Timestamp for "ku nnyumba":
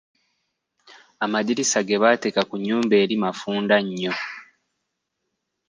2.49-2.93